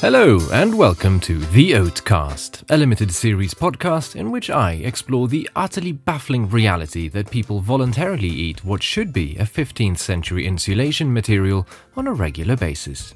[0.00, 5.50] Hello, and welcome to The Oatcast, a limited series podcast in which I explore the
[5.56, 11.66] utterly baffling reality that people voluntarily eat what should be a 15th century insulation material
[11.96, 13.12] on a regular basis.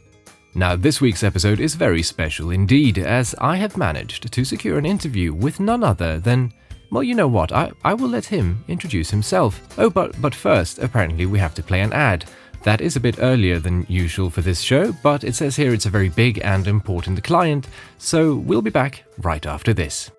[0.56, 4.84] Now, this week's episode is very special indeed, as I have managed to secure an
[4.84, 6.52] interview with none other than.
[6.90, 9.62] Well, you know what, I, I will let him introduce himself.
[9.78, 12.24] Oh, but, but first, apparently, we have to play an ad.
[12.64, 15.86] That is a bit earlier than usual for this show, but it says here it's
[15.86, 17.66] a very big and important client,
[17.98, 20.12] so we'll be back right after this.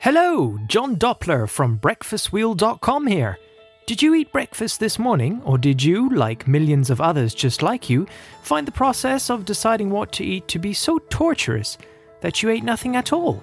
[0.00, 3.38] Hello, John Doppler from BreakfastWheel.com here.
[3.84, 7.90] Did you eat breakfast this morning, or did you, like millions of others just like
[7.90, 8.06] you,
[8.42, 11.76] find the process of deciding what to eat to be so torturous
[12.20, 13.42] that you ate nothing at all?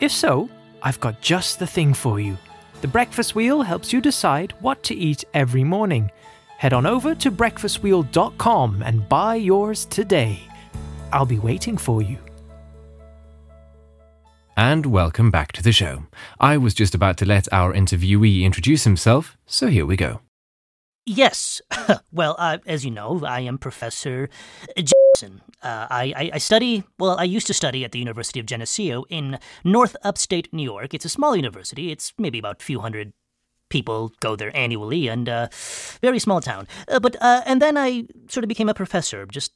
[0.00, 0.48] If so,
[0.82, 2.38] I've got just the thing for you.
[2.80, 6.10] The Breakfast Wheel helps you decide what to eat every morning
[6.60, 10.38] head on over to breakfastwheel.com and buy yours today.
[11.10, 12.18] I'll be waiting for you.
[14.58, 16.04] And welcome back to the show.
[16.38, 20.20] I was just about to let our interviewee introduce himself, so here we go.
[21.06, 21.62] Yes.
[22.12, 24.28] well, uh, as you know, I am Professor
[24.76, 25.40] Jackson.
[25.62, 29.04] Uh, I, I, I, study, well, I used to study at the University of Geneseo
[29.08, 30.92] in North Upstate New York.
[30.92, 33.14] It's a small university, it's maybe about a few hundred
[33.70, 35.48] people go there annually, and uh,
[36.02, 36.68] very small town.
[36.88, 39.24] Uh, but uh, and then I sort of became a professor.
[39.26, 39.52] Just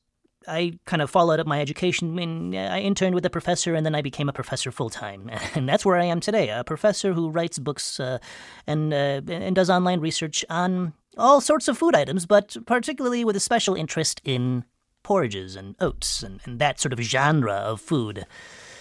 [0.49, 2.19] I kind of followed up my education.
[2.19, 5.69] and I interned with a professor, and then I became a professor full time, and
[5.69, 6.49] that's where I am today.
[6.49, 8.19] A professor who writes books uh,
[8.67, 13.37] and uh, and does online research on all sorts of food items, but particularly with
[13.37, 14.65] a special interest in
[15.03, 18.27] porridges and oats and, and that sort of genre of food.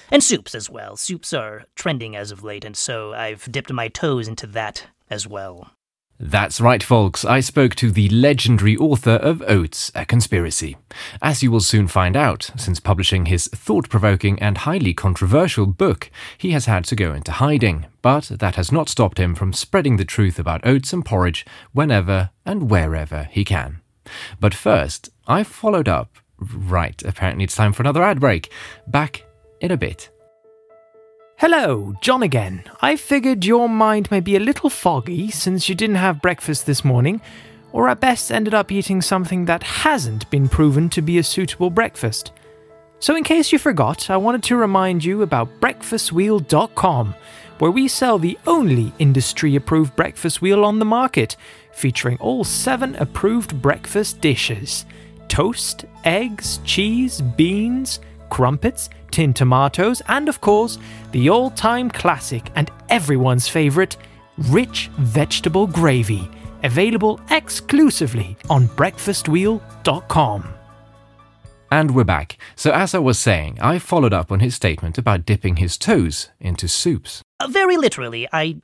[0.10, 0.96] And soups as well.
[0.96, 5.28] Soups are trending as of late, and so I've dipped my toes into that as
[5.28, 5.72] well.
[6.20, 7.26] That's right, folks.
[7.26, 10.78] I spoke to the legendary author of Oats, A Conspiracy.
[11.22, 16.10] As you will soon find out, since publishing his thought provoking and highly controversial book,
[16.38, 17.88] he has had to go into hiding.
[18.02, 22.30] But that has not stopped him from spreading the truth about oats and porridge whenever
[22.46, 23.82] and wherever he can.
[24.40, 26.18] But first, I followed up.
[26.40, 28.52] Right, apparently it's time for another ad break.
[28.88, 29.26] Back
[29.62, 30.10] in a bit.
[31.46, 32.64] Hello, John again.
[32.82, 36.86] I figured your mind may be a little foggy since you didn't have breakfast this
[36.86, 37.20] morning,
[37.74, 41.70] or at best ended up eating something that hasn't been proven to be a suitable
[41.70, 42.32] breakfast.
[43.00, 47.14] So, in case you forgot, I wanted to remind you about BreakfastWheel.com,
[47.60, 51.36] where we sell the only industry approved breakfast wheel on the market,
[51.74, 54.86] featuring all seven approved breakfast dishes
[55.28, 58.00] toast, eggs, cheese, beans,
[58.30, 60.80] crumpets, tin tomatoes, and of course,
[61.12, 63.96] the all time classic and everyone's favourite,
[64.50, 66.30] rich vegetable gravy,
[66.64, 70.54] available exclusively on breakfastwheel.com.
[71.72, 72.38] And we're back.
[72.56, 76.30] So, as I was saying, I followed up on his statement about dipping his toes
[76.40, 77.24] into soups.
[77.40, 78.58] Uh, very literally, I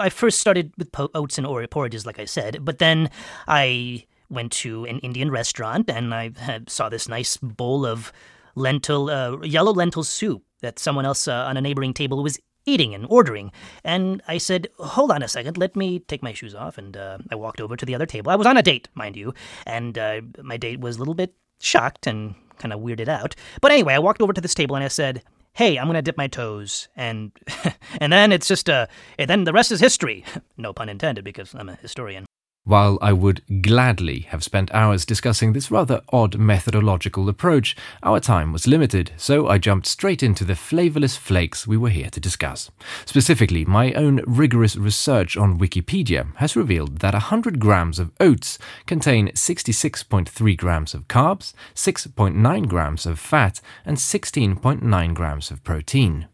[0.00, 3.10] I first started with po- oats and or- porridges, like I said, but then
[3.46, 8.12] I went to an Indian restaurant and I had, saw this nice bowl of
[8.54, 12.94] lentil, uh, yellow lentil soup that someone else uh, on a neighboring table was eating
[12.94, 13.52] and ordering.
[13.84, 16.78] And I said, hold on a second, let me take my shoes off.
[16.78, 18.30] And uh, I walked over to the other table.
[18.30, 19.34] I was on a date, mind you.
[19.66, 23.34] And uh, my date was a little bit shocked and kind of weirded out.
[23.60, 25.22] But anyway, I walked over to this table and I said,
[25.52, 26.88] hey, I'm going to dip my toes.
[26.96, 27.32] And,
[28.00, 28.86] and then it's just, uh,
[29.18, 30.24] and then the rest is history.
[30.56, 32.26] no pun intended because I'm a historian.
[32.66, 38.52] While I would gladly have spent hours discussing this rather odd methodological approach, our time
[38.52, 42.70] was limited, so I jumped straight into the flavourless flakes we were here to discuss.
[43.04, 49.28] Specifically, my own rigorous research on Wikipedia has revealed that 100 grams of oats contain
[49.32, 56.28] 66.3 grams of carbs, 6.9 grams of fat, and 16.9 grams of protein.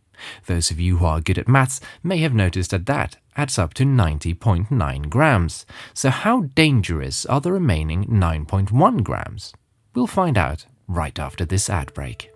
[0.46, 3.74] Those of you who are good at maths may have noticed that that adds up
[3.74, 5.66] to 90.9 grams.
[5.94, 9.52] So, how dangerous are the remaining 9.1 grams?
[9.94, 12.30] We'll find out right after this ad break.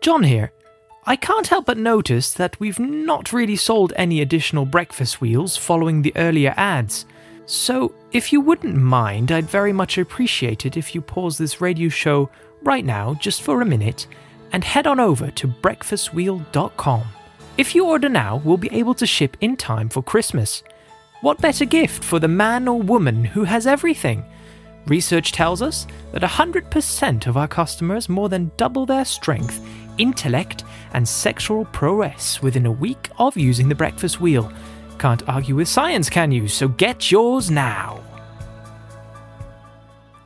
[0.00, 0.52] John here.
[1.08, 6.02] I can't help but notice that we've not really sold any additional breakfast wheels following
[6.02, 7.06] the earlier ads.
[7.46, 11.88] So, if you wouldn't mind, I'd very much appreciate it if you pause this radio
[11.88, 12.28] show
[12.62, 14.08] right now, just for a minute,
[14.52, 17.04] and head on over to breakfastwheel.com.
[17.58, 20.62] If you order now, we'll be able to ship in time for Christmas.
[21.22, 24.24] What better gift for the man or woman who has everything?
[24.86, 29.60] Research tells us that 100% of our customers more than double their strength,
[29.98, 34.52] intellect, and sexual prowess within a week of using the breakfast wheel.
[34.98, 36.48] Can't argue with science, can you?
[36.48, 38.05] So get yours now.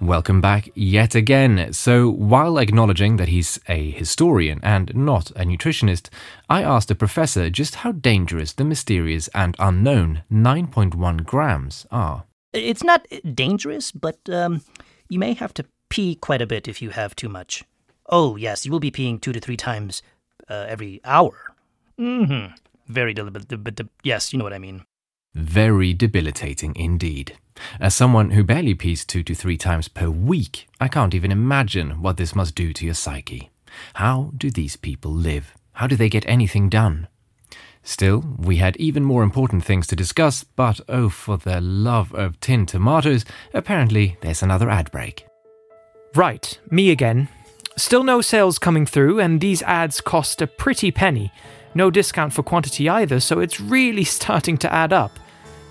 [0.00, 1.74] Welcome back yet again.
[1.74, 6.08] So, while acknowledging that he's a historian and not a nutritionist,
[6.48, 12.24] I asked a professor just how dangerous the mysterious and unknown 9.1 grams are.
[12.54, 14.62] It's not dangerous, but um,
[15.10, 17.62] you may have to pee quite a bit if you have too much.
[18.06, 20.02] Oh, yes, you will be peeing two to three times
[20.48, 21.54] uh, every hour.
[21.98, 22.54] Mm-hmm.
[22.86, 24.82] Very deliberate, but yes, you know what I mean.
[25.34, 27.36] Very debilitating indeed.
[27.80, 32.02] As someone who barely pees two to three times per week, I can't even imagine
[32.02, 33.50] what this must do to your psyche.
[33.94, 35.54] How do these people live?
[35.74, 37.08] How do they get anything done?
[37.82, 42.38] Still, we had even more important things to discuss, but oh, for the love of
[42.40, 43.24] tin tomatoes,
[43.54, 45.26] apparently there's another ad break.
[46.14, 47.28] Right, me again.
[47.76, 51.32] Still no sales coming through, and these ads cost a pretty penny.
[51.74, 55.18] No discount for quantity either, so it's really starting to add up.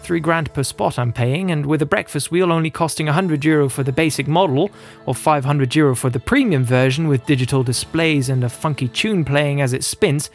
[0.01, 3.69] Three grand per spot I'm paying, and with a breakfast wheel only costing 100 euro
[3.69, 4.72] for the basic model,
[5.06, 9.62] or 500 euro for the premium version with digital displays and a funky tune playing
[9.62, 10.30] as it spins.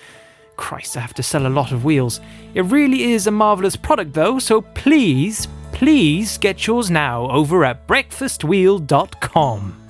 [0.57, 2.21] Christ, I have to sell a lot of wheels.
[2.55, 7.87] It really is a marvellous product though, so please, please get yours now over at
[7.89, 9.84] breakfastwheel.com.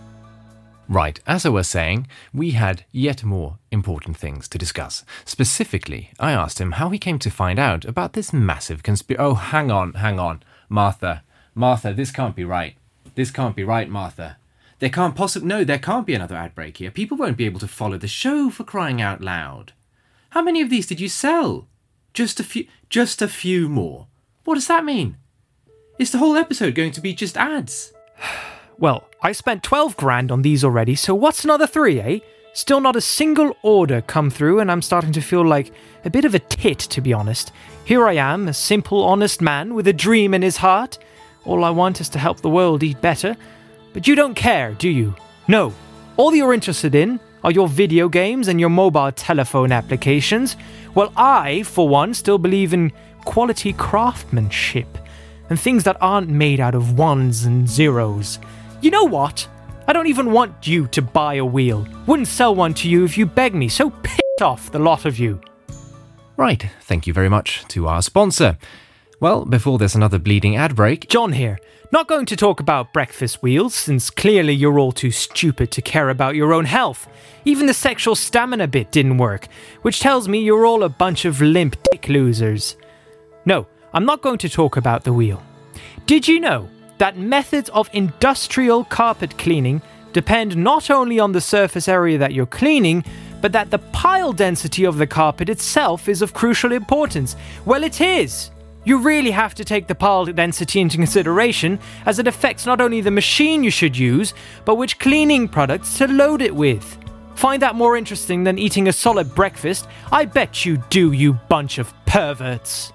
[0.89, 5.03] Right, as I was saying, we had yet more important things to discuss.
[5.25, 9.23] Specifically, I asked him how he came to find out about this massive conspiracy.
[9.23, 10.43] Oh, hang on, hang on.
[10.69, 11.23] Martha,
[11.55, 12.77] Martha, this can't be right.
[13.15, 14.37] This can't be right, Martha.
[14.81, 15.49] There can't possibly.
[15.49, 16.91] No, there can't be another ad break here.
[16.91, 19.73] People won't be able to follow the show for crying out loud.
[20.31, 21.67] How many of these did you sell?
[22.13, 22.67] Just a few.
[22.91, 24.09] Just a few more.
[24.45, 25.17] What does that mean?
[25.99, 27.93] Is the whole episode going to be just ads?
[28.79, 32.19] Well, I spent 12 grand on these already, so what's another three, eh?
[32.55, 35.73] Still not a single order come through, and I'm starting to feel like
[36.05, 37.53] a bit of a tit, to be honest.
[37.85, 40.99] Here I am, a simple, honest man with a dream in his heart.
[41.45, 43.37] All I want is to help the world eat better.
[43.93, 45.15] But you don't care, do you?
[45.49, 45.73] No.
[46.17, 50.57] All you're interested in are your video games and your mobile telephone applications.
[50.95, 52.93] Well, I, for one, still believe in
[53.25, 54.99] quality craftsmanship
[55.51, 58.39] and things that aren't made out of ones and zeros.
[58.85, 59.49] You know what?
[59.89, 61.89] I don't even want you to buy a wheel.
[62.05, 65.19] Wouldn't sell one to you if you begged me, so piss off, the lot of
[65.19, 65.41] you.
[66.37, 68.59] Right, thank you very much to our sponsor.
[69.21, 71.59] Well, before there's another bleeding ad break, John here.
[71.93, 76.11] Not going to talk about breakfast wheels, since clearly you're all too stupid to care
[76.11, 77.09] about your own health.
[77.47, 79.49] Even the sexual stamina bit didn't work,
[79.81, 82.77] which tells me you're all a bunch of limp dick losers.
[83.47, 85.43] No, I'm not going to talk about the wheel.
[86.05, 86.69] Did you know
[87.05, 89.83] that methods of industrial carpet cleaning
[90.15, 93.05] depend not only on the surface area that you're cleaning,
[93.43, 97.37] but that the pile density of the carpet itself is of crucial importance.
[97.67, 98.51] Well, it is.
[98.87, 103.03] You really have to take the pile density into consideration, as it affects not only
[103.03, 104.33] the machine you should use,
[104.65, 106.87] but which cleaning products to load it with.
[107.35, 109.89] Find that more interesting than eating a solid breakfast?
[110.11, 112.95] I bet you do, you bunch of perverts.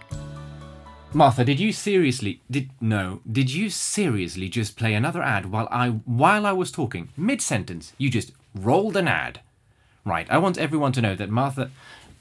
[1.11, 5.89] Martha, did you seriously did no, did you seriously just play another ad while I
[5.89, 7.09] while I was talking?
[7.17, 9.41] Mid sentence, you just rolled an ad.
[10.05, 11.71] Right, I want everyone to know that Martha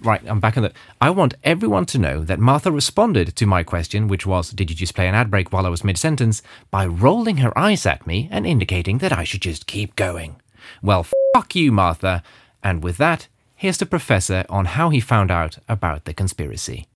[0.00, 0.75] Right, I'm back on that.
[1.00, 4.76] I want everyone to know that Martha responded to my question, which was, Did you
[4.76, 6.40] just play an ad break while I was mid sentence,
[6.70, 10.37] by rolling her eyes at me and indicating that I should just keep going.
[10.83, 11.04] Well,
[11.35, 12.23] fuck you, Martha.
[12.62, 13.26] And with that,
[13.57, 16.87] here's the professor on how he found out about the conspiracy.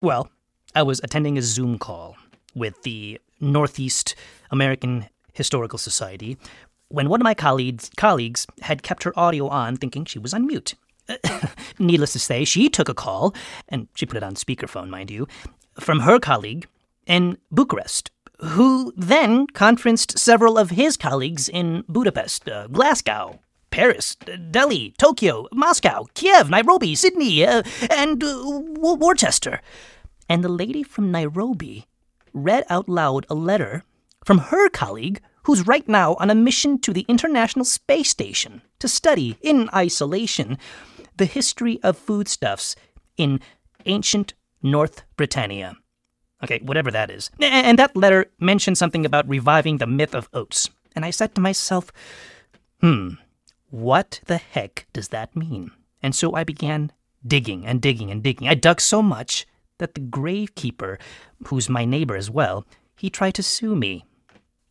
[0.00, 0.30] Well,
[0.76, 2.18] I was attending a Zoom call
[2.54, 4.14] with the Northeast
[4.50, 6.36] American Historical Society
[6.88, 10.46] when one of my colleagues, colleagues had kept her audio on thinking she was on
[10.46, 10.74] mute.
[11.78, 13.34] Needless to say, she took a call,
[13.70, 15.26] and she put it on speakerphone, mind you,
[15.80, 16.66] from her colleague
[17.06, 23.40] in Bucharest, who then conferenced several of his colleagues in Budapest, uh, Glasgow,
[23.70, 24.16] Paris,
[24.50, 29.60] Delhi, Tokyo, Moscow, Kiev, Nairobi, Sydney, uh, and uh, Worcester
[30.28, 31.86] and the lady from Nairobi
[32.32, 33.82] read out loud a letter
[34.24, 38.88] from her colleague who's right now on a mission to the International Space Station to
[38.88, 40.58] study, in isolation,
[41.16, 42.74] the history of foodstuffs
[43.16, 43.40] in
[43.86, 45.76] ancient North Britannia.
[46.42, 47.30] Okay, whatever that is.
[47.40, 50.68] And that letter mentioned something about reviving the myth of oats.
[50.94, 51.92] And I said to myself,
[52.80, 53.10] hmm,
[53.70, 55.70] what the heck does that mean?
[56.02, 56.90] And so I began
[57.26, 58.48] digging and digging and digging.
[58.48, 59.46] I dug so much
[59.78, 60.98] that the gravekeeper,
[61.46, 62.64] who's my neighbor as well,
[62.96, 64.04] he tried to sue me.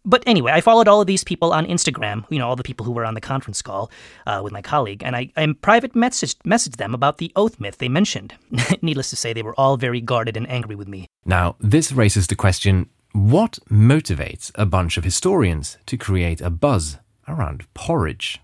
[0.07, 2.85] But anyway, I followed all of these people on Instagram, you know, all the people
[2.85, 3.89] who were on the conference call
[4.27, 7.79] uh, with my colleague, and I, I private messaged, messaged them about the oath myth
[7.79, 8.35] they mentioned.
[8.83, 11.07] Needless to say, they were all very guarded and angry with me.
[11.25, 16.97] Now, this raises the question What motivates a bunch of historians to create a buzz
[17.27, 18.39] around porridge?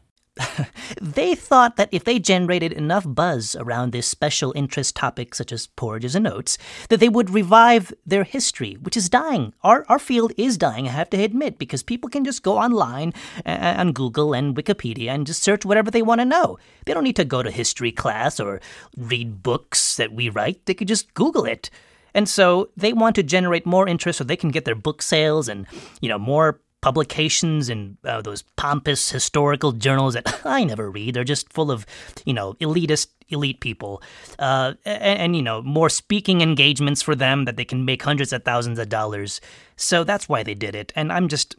[1.02, 5.68] They thought that if they generated enough buzz around this special interest topic, such as
[5.68, 6.58] porridges and oats,
[6.90, 9.54] that they would revive their history, which is dying.
[9.64, 13.14] Our, our field is dying, I have to admit, because people can just go online
[13.46, 16.58] uh, on Google and Wikipedia and just search whatever they want to know.
[16.86, 18.62] They don't need to go to history class or
[18.98, 21.70] read books that we write, they could just Google it.
[22.14, 25.48] And so they want to generate more interest so they can get their book sales
[25.48, 25.66] and,
[26.02, 31.14] you know, more publications and uh, those pompous historical journals that I never read.
[31.14, 31.86] They're just full of,
[32.26, 34.02] you know, elitist elite people,
[34.40, 38.34] uh, and, and, you know more speaking engagements for them that they can make hundreds
[38.34, 39.40] of thousands of dollars.
[39.78, 40.92] So that's why they did it.
[40.96, 41.56] And I'm just,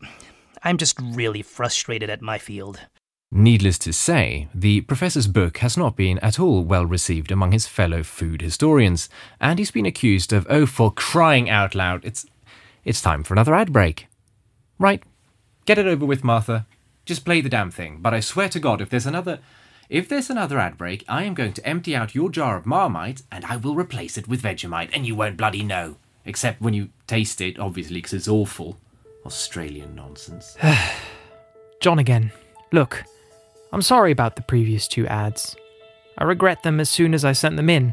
[0.62, 2.80] I'm just really frustrated at my field.
[3.34, 7.66] Needless to say, the professor's book has not been at all well received among his
[7.66, 9.08] fellow food historians,
[9.40, 12.26] and he's been accused of, oh, for crying out loud, it's,
[12.84, 14.06] it's time for another ad break.
[14.78, 15.02] Right,
[15.64, 16.66] Get it over with, Martha.
[17.04, 17.98] Just play the damn thing.
[18.00, 19.40] But I swear to God, if there's another.
[19.88, 23.22] If there's another ad break, I am going to empty out your jar of Marmite
[23.30, 25.96] and I will replace it with Vegemite, and you won't bloody know.
[26.24, 28.78] Except when you taste it, obviously, because it's awful.
[29.26, 30.56] Australian nonsense.
[31.80, 32.32] John again.
[32.70, 33.04] Look,
[33.70, 35.56] I'm sorry about the previous two ads.
[36.16, 37.92] I regret them as soon as I sent them in.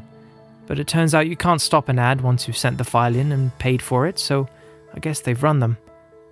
[0.68, 3.32] But it turns out you can't stop an ad once you've sent the file in
[3.32, 4.48] and paid for it, so
[4.94, 5.78] I guess they've run them.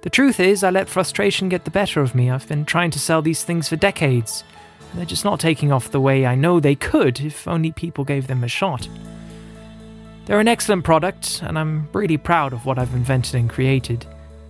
[0.08, 2.32] The truth is, I let frustration get the better of me.
[2.32, 4.46] I've been trying to sell these things for decades.
[4.94, 8.28] They're just not taking off the way I know they could if only people gave
[8.28, 8.88] them a shot.
[10.24, 14.06] They're an excellent product, and I'm really proud of what I've invented and created.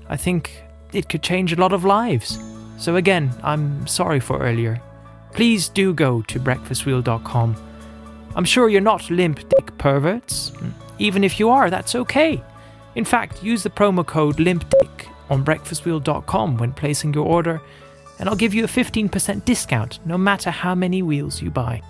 [0.09, 0.61] I think
[0.93, 2.37] it could change a lot of lives.
[2.77, 4.79] So, again, I'm sorry for earlier.
[5.31, 7.55] Please do go to breakfastwheel.com.
[8.35, 10.51] I'm sure you're not limp dick perverts.
[10.99, 12.43] Even if you are, that's okay.
[12.93, 17.61] In fact, use the promo code LIMPDICK on breakfastwheel.com when placing your order,
[18.19, 21.81] and I'll give you a 15% discount no matter how many wheels you buy.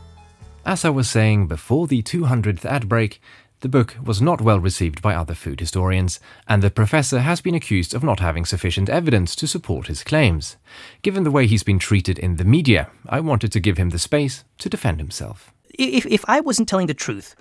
[0.65, 3.21] As I was saying before the 200th ad break,
[3.61, 7.55] the book was not well received by other food historians, and the professor has been
[7.55, 10.57] accused of not having sufficient evidence to support his claims.
[11.01, 13.97] Given the way he's been treated in the media, I wanted to give him the
[13.97, 15.51] space to defend himself.
[15.73, 17.35] If, if I wasn't telling the truth,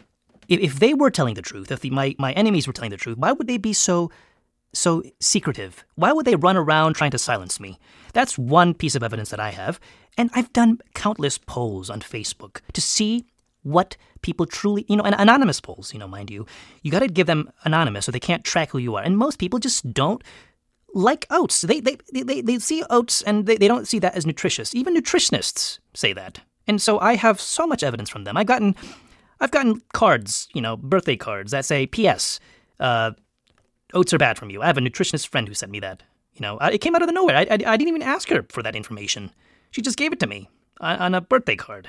[0.48, 2.96] if, if they were telling the truth, if the, my, my enemies were telling the
[2.96, 4.10] truth, why would they be so
[4.78, 5.84] so secretive?
[5.94, 7.78] Why would they run around trying to silence me?
[8.12, 9.80] That's one piece of evidence that I have.
[10.16, 13.26] And I've done countless polls on Facebook to see
[13.62, 16.46] what people truly, you know, and anonymous polls, you know, mind you.
[16.82, 19.02] You got to give them anonymous so they can't track who you are.
[19.02, 20.22] And most people just don't
[20.94, 21.60] like oats.
[21.60, 24.74] They, they, they, they see oats and they, they don't see that as nutritious.
[24.74, 26.40] Even nutritionists say that.
[26.66, 28.36] And so I have so much evidence from them.
[28.36, 28.74] I've gotten,
[29.40, 32.40] I've gotten cards, you know, birthday cards that say, P.S.
[32.80, 33.12] Uh,
[33.94, 34.62] oats are bad from you.
[34.62, 36.02] I have a nutritionist friend who sent me that.
[36.34, 37.36] You know, uh, it came out of the nowhere.
[37.36, 39.30] I, I, I didn't even ask her for that information.
[39.70, 40.50] She just gave it to me
[40.80, 41.88] uh, on a birthday card.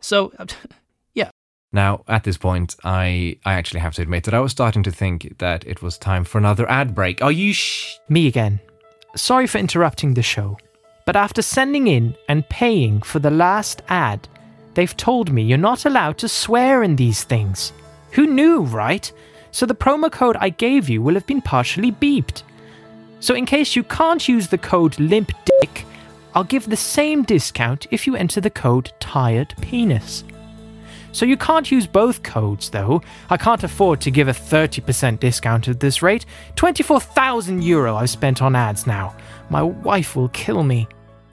[0.00, 0.32] So,
[1.14, 1.30] yeah.
[1.72, 4.90] Now, at this point, I I actually have to admit that I was starting to
[4.90, 7.22] think that it was time for another ad break.
[7.22, 7.96] Are you sh?
[8.08, 8.60] Me again.
[9.14, 10.58] Sorry for interrupting the show,
[11.06, 14.28] but after sending in and paying for the last ad,
[14.74, 17.72] they've told me you're not allowed to swear in these things.
[18.12, 19.10] Who knew, right?
[19.56, 22.42] So the promo code I gave you will have been partially beeped.
[23.20, 25.86] So, in case you can't use the code LIMPDICK,
[26.34, 30.24] I'll give the same discount if you enter the code Tired Penis.
[31.12, 33.00] So, you can't use both codes though.
[33.30, 36.26] I can't afford to give a 30% discount at this rate.
[36.56, 39.16] 24,000 euro I've spent on ads now.
[39.48, 40.86] My wife will kill me.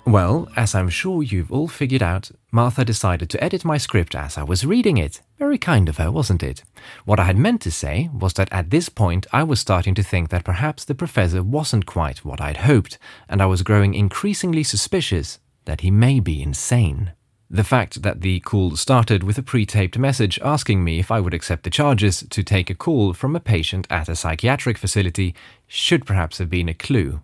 [0.06, 4.38] Well, as I'm sure you've all figured out, Martha decided to edit my script as
[4.38, 5.22] I was reading it.
[5.40, 6.62] Very kind of her, wasn't it?
[7.06, 10.04] What I had meant to say was that at this point I was starting to
[10.04, 12.98] think that perhaps the professor wasn't quite what I'd hoped,
[13.30, 17.14] and I was growing increasingly suspicious that he may be insane.
[17.50, 21.22] The fact that the call started with a pre taped message asking me if I
[21.22, 25.34] would accept the charges to take a call from a patient at a psychiatric facility
[25.66, 27.22] should perhaps have been a clue,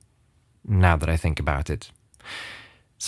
[0.66, 1.92] now that I think about it.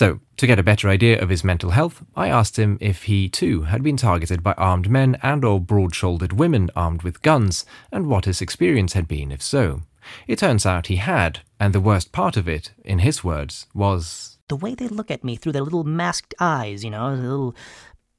[0.02, 3.28] So, to get a better idea of his mental health, I asked him if he
[3.28, 8.08] too had been targeted by armed men and or broad-shouldered women armed with guns, and
[8.08, 9.82] what his experience had been if so.
[10.26, 14.38] It turns out he had, and the worst part of it, in his words, was
[14.48, 17.54] the way they look at me through their little masked eyes, you know, little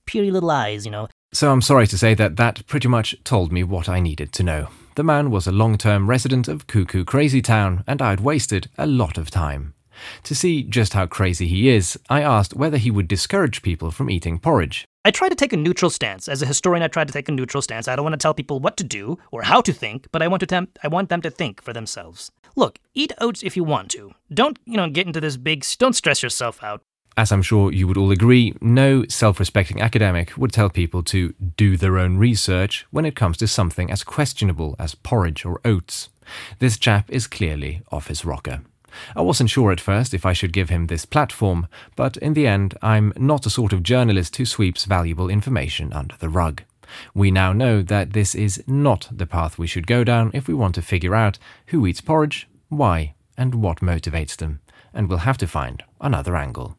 [0.06, 1.10] puny little eyes, you know.
[1.34, 4.44] So I'm sorry to say that that pretty much told me what I needed to
[4.44, 4.70] know.
[4.96, 9.18] The man was a long-term resident of Cuckoo Crazy Town, and I'd wasted a lot
[9.18, 9.74] of time.
[10.24, 14.10] To see just how crazy he is, I asked whether he would discourage people from
[14.10, 14.86] eating porridge.
[15.06, 16.28] I try to take a neutral stance.
[16.30, 17.88] As a historian, I try to take a neutral stance.
[17.88, 20.28] I don't want to tell people what to do or how to think, but I
[20.30, 22.32] want to tem- I want them to think for themselves.
[22.56, 24.14] Look, eat oats if you want to.
[24.34, 26.82] Don't, you know, get into this big, don't stress yourself out.
[27.16, 31.34] As I'm sure you would all agree, no self respecting academic would tell people to
[31.58, 36.10] do their own research when it comes to something as questionable as porridge or oats.
[36.60, 38.62] This chap is clearly off his rocker.
[39.16, 42.48] I wasn't sure at first if I should give him this platform, but in the
[42.48, 46.64] end, I'm not the sort of journalist who sweeps valuable information under the rug.
[47.14, 50.54] We now know that this is not the path we should go down if we
[50.54, 54.62] want to figure out who eats porridge, why, and what motivates them,
[54.94, 56.78] and we'll have to find another angle.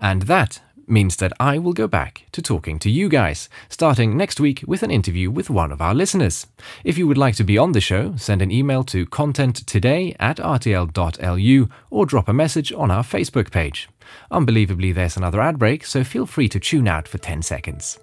[0.00, 4.40] And that means that I will go back to talking to you guys, starting next
[4.40, 6.46] week with an interview with one of our listeners.
[6.84, 10.38] If you would like to be on the show, send an email to contenttoday at
[10.38, 13.88] rtl.lu or drop a message on our Facebook page.
[14.30, 17.98] Unbelievably, there's another ad break, so feel free to tune out for 10 seconds.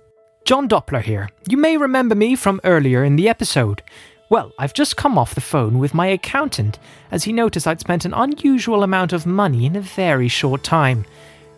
[0.45, 1.29] John Doppler here.
[1.49, 3.81] You may remember me from earlier in the episode.
[4.29, 6.79] Well, I've just come off the phone with my accountant,
[7.11, 11.05] as he noticed I'd spent an unusual amount of money in a very short time.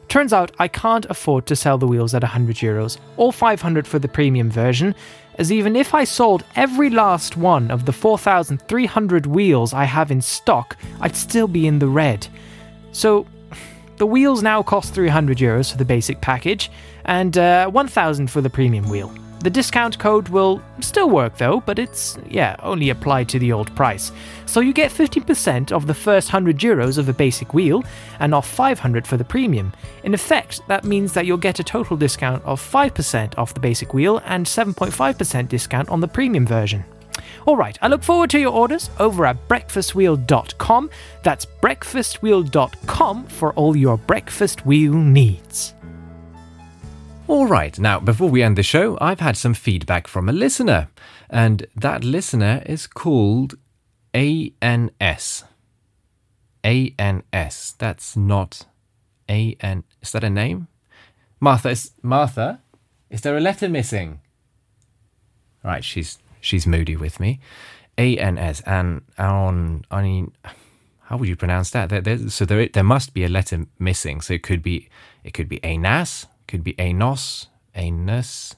[0.08, 4.00] Turns out I can't afford to sell the wheels at 100 euros, or 500 for
[4.00, 4.96] the premium version,
[5.36, 10.22] as even if I sold every last one of the 4,300 wheels I have in
[10.22, 12.28] stock, I'd still be in the red.
[12.92, 13.28] So,
[13.98, 16.72] the wheels now cost 300 euros for the basic package,
[17.06, 19.14] and uh, 1,000 for the premium wheel.
[19.40, 23.74] The discount code will still work though, but it's, yeah, only applied to the old
[23.76, 24.12] price.
[24.46, 27.84] So you get 15% of the first 100 euros of the basic wheel
[28.20, 29.74] and off 500 for the premium.
[30.04, 33.94] In effect, that means that you'll get a total discount of 5% off the basic
[33.94, 36.84] wheel and 7.5% discount on the premium version.
[37.48, 40.90] Alright, I look forward to your orders over at breakfastwheel.com.
[41.24, 45.74] That's breakfastwheel.com for all your breakfast wheel needs.
[47.30, 50.88] Alright, now before we end the show, I've had some feedback from a listener,
[51.30, 53.56] and that listener is called
[54.14, 55.44] ANS.
[56.64, 57.76] ANS.
[57.78, 58.66] That's not
[59.28, 59.84] AN.
[60.02, 60.70] Is that a name?
[61.42, 62.62] Martha is Martha.
[63.10, 64.22] Is there a letter missing?
[65.66, 67.42] Right, she's she's moody with me.
[67.98, 70.32] ANS and on I mean
[71.02, 71.90] how would you pronounce that?
[71.90, 74.22] There, there, so there there must be a letter missing.
[74.22, 74.88] So it could be
[75.26, 78.56] it could be ANAS could be Anos, Anus.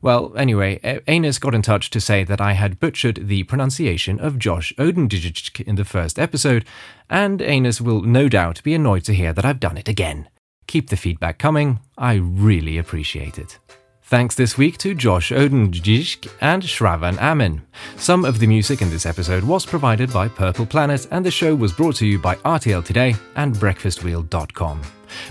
[0.00, 4.38] Well, anyway, Anus got in touch to say that I had butchered the pronunciation of
[4.38, 6.64] Josh Odendijik in the first episode,
[7.08, 10.28] and Anus will no doubt be annoyed to hear that I've done it again.
[10.66, 13.58] Keep the feedback coming, I really appreciate it.
[14.04, 17.62] Thanks this week to Josh Odendjik and Shravan Amin.
[17.96, 21.54] Some of the music in this episode was provided by Purple Planet, and the show
[21.54, 24.82] was brought to you by RTL Today and BreakfastWheel.com.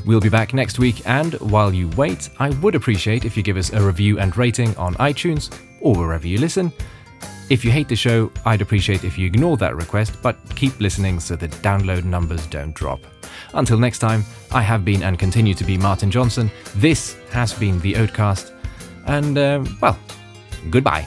[0.05, 3.57] We'll be back next week, and while you wait, I would appreciate if you give
[3.57, 6.71] us a review and rating on iTunes or wherever you listen.
[7.49, 11.19] If you hate the show, I'd appreciate if you ignore that request, but keep listening
[11.19, 13.01] so the download numbers don't drop.
[13.53, 16.49] Until next time, I have been and continue to be Martin Johnson.
[16.77, 18.53] This has been the Oatcast,
[19.11, 19.97] and, uh, well,
[20.69, 21.05] goodbye.